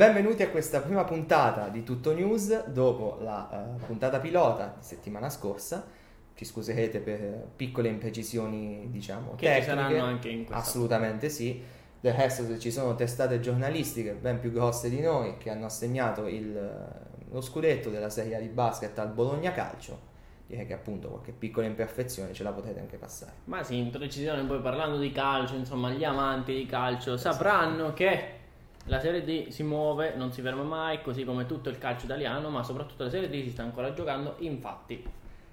[0.00, 5.28] Benvenuti a questa prima puntata di Tutto News dopo la uh, puntata pilota di settimana
[5.28, 5.86] scorsa.
[6.34, 9.60] Ci scuserete per piccole imprecisioni, diciamo, che tecniche.
[9.60, 11.62] ci saranno anche in questa Assolutamente sì.
[12.00, 16.58] Del resto ci sono testate giornalistiche ben più grosse di noi che hanno assegnato il,
[17.30, 20.08] lo scudetto della Serie di basket al Bologna Calcio
[20.46, 23.34] direi che appunto qualche piccola imperfezione ce la potete anche passare.
[23.44, 28.38] Ma sì, in precisione poi parlando di calcio, insomma, gli amanti di calcio sapranno che
[28.86, 32.48] la Serie D si muove, non si ferma mai, così come tutto il calcio italiano,
[32.50, 35.04] ma soprattutto la Serie D si sta ancora giocando, infatti.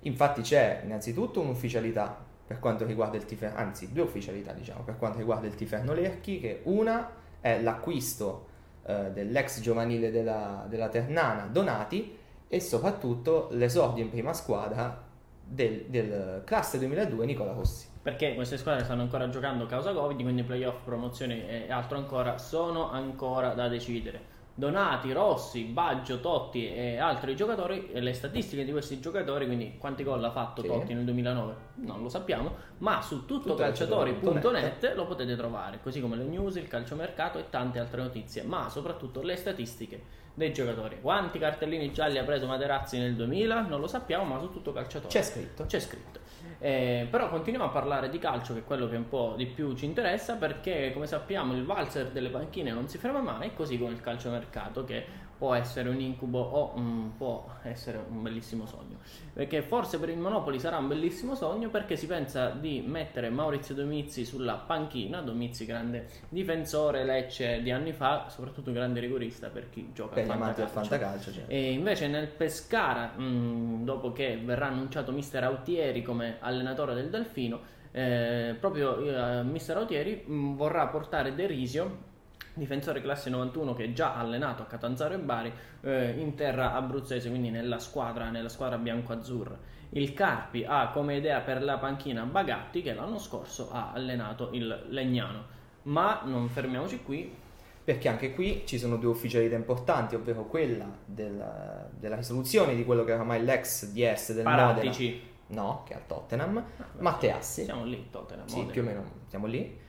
[0.00, 5.18] Infatti c'è innanzitutto un'ufficialità per quanto riguarda il Tiferno, anzi due ufficialità diciamo per quanto
[5.18, 8.46] riguarda il Tiferno Lerchi, che una è l'acquisto
[8.84, 15.10] eh, dell'ex giovanile della, della Ternana Donati e soprattutto l'esordio in prima squadra
[15.44, 17.88] del, del classe 2002 Nicola Rossi.
[18.02, 22.90] Perché queste squadre stanno ancora giocando causa Covid, quindi playoff, promozioni e altro ancora sono
[22.90, 24.40] ancora da decidere.
[24.54, 30.04] Donati, Rossi, Baggio, Totti e altri giocatori, e le statistiche di questi giocatori, quindi quanti
[30.04, 30.68] gol ha fatto sì.
[30.68, 36.24] Totti nel 2009, non lo sappiamo, ma su tuttocalciatori.net lo potete trovare, così come le
[36.24, 40.98] news, il calciomercato e tante altre notizie, ma soprattutto le statistiche dei giocatori.
[41.00, 43.66] Quanti cartellini gialli ha preso Materazzi nel 2000?
[43.66, 45.12] Non lo sappiamo, ma su tutto calciatore.
[45.12, 45.64] C'è scritto.
[45.66, 46.20] C'è scritto.
[46.64, 49.74] Eh, però continuiamo a parlare di calcio, che è quello che un po' di più
[49.74, 53.90] ci interessa, perché come sappiamo il valzer delle panchine non si ferma mai, così con
[53.90, 55.04] il calciomercato che
[55.42, 58.98] può essere un incubo o um, può essere un bellissimo sogno.
[59.32, 63.74] Perché forse per il Monopoli sarà un bellissimo sogno perché si pensa di mettere Maurizio
[63.74, 69.68] Domizzi sulla panchina, Domizzi grande difensore Lecce di anni fa, soprattutto un grande rigorista per
[69.68, 70.66] chi gioca per al fantacalcio.
[70.68, 71.50] fantacalcio certo.
[71.50, 77.58] E invece nel Pescara, mh, dopo che verrà annunciato mister Autieri come allenatore del Delfino,
[77.90, 82.10] eh, proprio eh, mister Autieri mh, vorrà portare Derisio
[82.54, 87.28] difensore classe 91 che è già allenato a Catanzaro e Bari eh, in terra abruzzese,
[87.28, 89.58] quindi nella squadra, nella squadra bianco-azzurra.
[89.90, 94.86] Il Carpi ha come idea per la panchina Bagatti che l'anno scorso ha allenato il
[94.88, 95.60] Legnano.
[95.82, 97.40] Ma non fermiamoci qui.
[97.84, 103.02] Perché anche qui ci sono due ufficialità importanti, ovvero quella della, della risoluzione di quello
[103.02, 105.04] che era ormai l'ex DS del Parattici.
[105.04, 105.30] Modena.
[105.62, 106.56] No, che è al Tottenham.
[106.56, 107.64] Ah, Matteassi.
[107.64, 108.46] Siamo lì, Tottenham.
[108.46, 109.80] Sì, più o meno siamo lì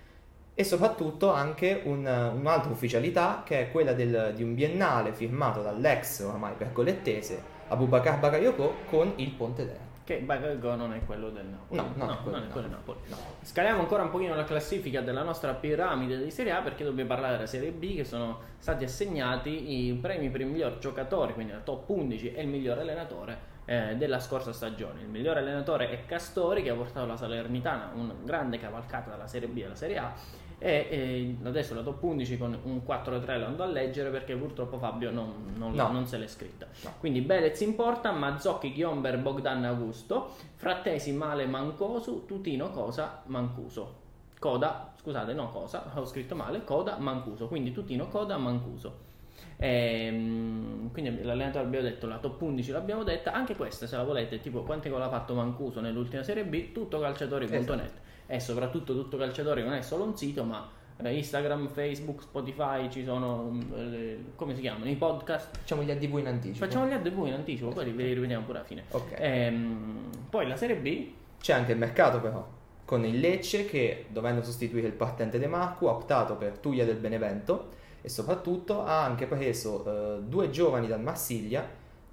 [0.55, 6.19] e soprattutto anche un, un'altra ufficialità che è quella del, di un biennale firmato dall'ex
[6.19, 9.91] ormai pergolettese Abubakar Bakayoko con il Ponte d'Era.
[10.03, 11.79] Che Bakayoko non è quello del Napoli.
[11.79, 12.99] No, no, no quello, non è quello del Napoli.
[13.07, 13.17] No.
[13.41, 17.35] Scaliamo ancora un pochino la classifica della nostra piramide di Serie A perché dobbiamo parlare
[17.35, 21.59] della Serie B che sono stati assegnati i premi per il miglior giocatore, quindi la
[21.59, 25.01] top 11 e il miglior allenatore eh, della scorsa stagione.
[25.01, 29.47] Il migliore allenatore è Castori che ha portato la Salernitana una grande cavalcata dalla Serie
[29.47, 30.13] B alla Serie A
[30.59, 34.77] e, e adesso la top 11 con un 4-3 lo andò a leggere perché purtroppo
[34.77, 35.91] Fabio non, non, no.
[35.91, 36.67] non se l'è scritta.
[36.83, 36.93] No.
[36.99, 44.01] Quindi Belez in porta, Mazzocchi, Chiomber, Bogdan Augusto, Frattesi, Male, Mancosu, Tutino, Cosa, Mancuso.
[44.39, 49.11] Coda, scusate, no Cosa, ho scritto male, Coda, Mancuso, quindi Tutino, Coda, Mancuso.
[49.57, 50.52] Ehm,
[50.93, 54.61] quindi l'allenatore abbiamo detto la top 11 l'abbiamo detta anche questa se la volete tipo
[54.61, 59.63] quante gol ha fatto Mancuso nell'ultima serie B tutto calciatori.net esatto e soprattutto tutto calciatori
[59.63, 64.61] non è solo un sito ma eh, Instagram, Facebook, Spotify, ci sono eh, come si
[64.61, 65.57] chiamano i podcast.
[65.57, 66.65] Facciamo gli ADV in anticipo.
[66.65, 67.83] Facciamo gli ADV in anticipo, esatto.
[67.83, 68.83] poi li rivediamo pure alla fine.
[68.89, 69.17] Okay.
[69.19, 71.07] Ehm, poi la Serie B.
[71.39, 72.47] C'è anche il mercato però,
[72.85, 76.97] con il Lecce che dovendo sostituire il partente De Marco ha optato per Tuglia del
[76.97, 81.65] Benevento e soprattutto ha anche preso eh, due giovani dal Marsiglia,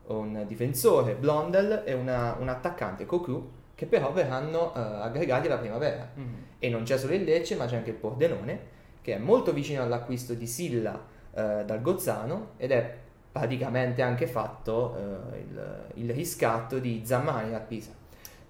[0.06, 6.06] un difensore Blondel e una, un attaccante Cocu che però verranno uh, aggregati alla primavera.
[6.16, 6.34] Mm-hmm.
[6.58, 8.60] E non c'è solo il Lecce, ma c'è anche il Pordenone,
[9.00, 12.94] che è molto vicino all'acquisto di Silla uh, dal Gozzano ed è
[13.32, 17.92] praticamente anche fatto uh, il, il, riscatto di Zammani a Pisa.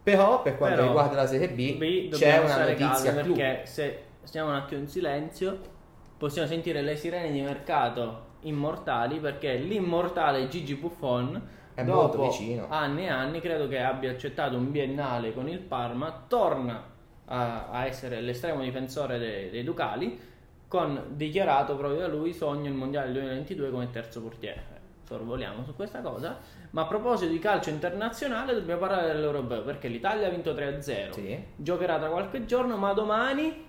[0.02, 4.48] Però per quanto però, riguarda la Serie B, B c'è una notizia perché se stiamo
[4.48, 5.78] un attimo in silenzio
[6.20, 11.40] possiamo sentire le sirene di mercato immortali perché l'immortale Gigi Buffon
[11.72, 12.66] è molto vicino.
[12.68, 16.84] Anni e anni credo che abbia accettato un biennale con il Parma, torna
[17.24, 20.20] a, a essere l'estremo difensore dei, dei Ducali,
[20.68, 24.78] con dichiarato proprio da lui sogno il mondiale 2022 come terzo portiere.
[25.04, 26.38] Sorvoliamo su questa cosa.
[26.72, 31.12] Ma a proposito di calcio internazionale, dobbiamo parlare dell'Europeo perché l'Italia ha vinto 3-0.
[31.12, 31.44] Sì.
[31.56, 33.68] Giocherà tra qualche giorno, ma domani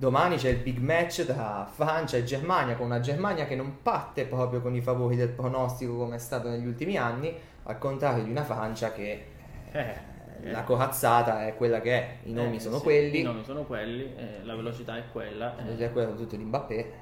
[0.00, 4.26] Domani c'è il big match tra Francia e Germania, con una Germania che non parte
[4.26, 7.34] proprio con i favori del pronostico come è stato negli ultimi anni,
[7.64, 9.24] al contrario di una Francia che
[9.72, 13.18] eh, eh, la corazzata è quella che è, i nomi eh, sono sì, quelli.
[13.18, 15.46] I nomi sono quelli, eh, la velocità è quella.
[15.56, 16.92] La velocità è quella tutto di Mbappé.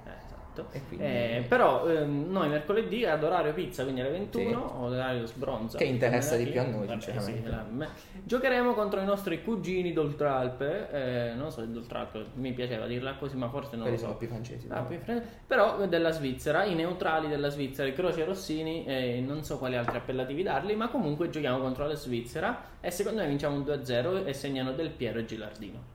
[0.63, 0.67] Esatto.
[0.89, 4.75] Quindi- Eh, però ehm, noi mercoledì ad orario pizza, quindi alle 21, Sì.
[4.95, 5.79] orario sbronza.
[5.79, 7.51] Che interessa di più a noi, vabbè, sinceramente.
[7.51, 10.89] sì, Giocheremo contro i nostri cugini d'Oltralpe.
[10.91, 14.07] eh, non so se d'Oltralpe, mi piaceva dirla così, ma forse non Quelli lo so.
[14.07, 14.67] sono più francesi.
[14.71, 15.01] Ah, però.
[15.05, 19.77] più però della Svizzera, i neutrali della Svizzera, i Croce Rossini, eh, non so quali
[19.77, 24.25] altri appellativi darli, ma comunque giochiamo contro la Svizzera e secondo me vinciamo un 2-0
[24.25, 25.95] e segnano Del Piero e Gilardino.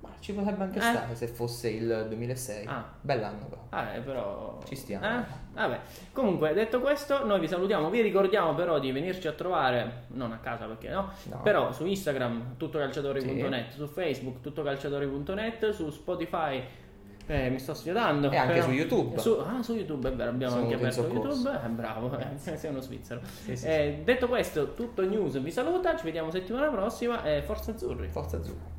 [0.00, 0.82] Ma ci potrebbe anche Eh.
[0.82, 2.66] stare se fosse il 2006.
[2.66, 2.84] Ah.
[3.00, 3.62] Bell'anno però.
[3.70, 4.58] Ah, eh, però.
[4.64, 5.04] Ci stiamo.
[5.06, 5.24] Eh?
[5.54, 5.80] Vabbè.
[6.12, 7.90] Comunque, detto questo, noi vi salutiamo.
[7.90, 11.40] Vi ricordiamo però di venirci a trovare, non a casa perché no, No.
[11.42, 16.62] però su Instagram tuttocalciatori.net, su Facebook tuttocalciatori.net, su Spotify.
[17.30, 18.30] eh, mi sto sfidando.
[18.30, 19.18] E anche però- su YouTube.
[19.18, 21.02] Su- ah, su YouTube è vero, abbiamo Sono anche aperto.
[21.12, 21.60] YouTube.
[21.62, 23.20] Eh, bravo, eh, sei uno svizzero.
[23.44, 25.94] Sì, sì, Eh, detto questo, tutto news vi saluta.
[25.94, 28.08] Ci vediamo settimana prossima e forza azzurri.
[28.08, 28.76] Forza Azzurra.